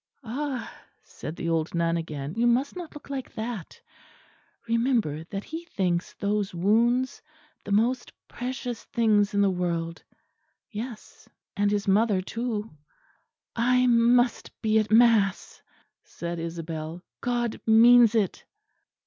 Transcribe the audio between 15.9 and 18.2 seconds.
said Isabel; "God means